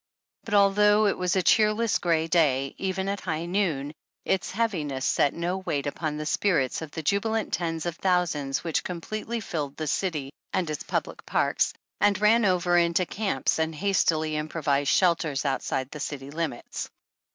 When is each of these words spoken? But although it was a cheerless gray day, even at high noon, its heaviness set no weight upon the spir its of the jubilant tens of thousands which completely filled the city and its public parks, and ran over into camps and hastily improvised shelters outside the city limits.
But 0.45 0.55
although 0.55 1.05
it 1.05 1.15
was 1.15 1.35
a 1.35 1.43
cheerless 1.43 1.99
gray 1.99 2.25
day, 2.25 2.73
even 2.79 3.07
at 3.07 3.21
high 3.21 3.45
noon, 3.45 3.93
its 4.25 4.49
heaviness 4.49 5.05
set 5.05 5.35
no 5.35 5.59
weight 5.59 5.85
upon 5.85 6.17
the 6.17 6.25
spir 6.25 6.61
its 6.61 6.81
of 6.81 6.89
the 6.89 7.03
jubilant 7.03 7.53
tens 7.53 7.85
of 7.85 7.97
thousands 7.97 8.63
which 8.63 8.83
completely 8.83 9.39
filled 9.39 9.77
the 9.77 9.85
city 9.85 10.31
and 10.53 10.71
its 10.71 10.81
public 10.81 11.23
parks, 11.27 11.71
and 11.99 12.19
ran 12.19 12.45
over 12.45 12.79
into 12.79 13.05
camps 13.05 13.59
and 13.59 13.75
hastily 13.75 14.37
improvised 14.37 14.89
shelters 14.89 15.45
outside 15.45 15.91
the 15.91 15.99
city 15.99 16.31
limits. 16.31 16.89